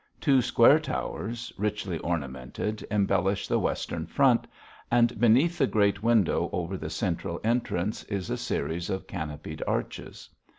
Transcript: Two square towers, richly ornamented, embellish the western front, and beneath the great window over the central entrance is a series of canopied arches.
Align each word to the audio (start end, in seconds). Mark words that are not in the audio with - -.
Two 0.19 0.41
square 0.41 0.79
towers, 0.79 1.53
richly 1.59 1.99
ornamented, 1.99 2.83
embellish 2.89 3.47
the 3.47 3.59
western 3.59 4.07
front, 4.07 4.47
and 4.89 5.19
beneath 5.19 5.59
the 5.59 5.67
great 5.67 6.01
window 6.01 6.49
over 6.51 6.75
the 6.75 6.89
central 6.89 7.39
entrance 7.43 8.03
is 8.05 8.31
a 8.31 8.35
series 8.37 8.89
of 8.89 9.05
canopied 9.05 9.61
arches. 9.67 10.27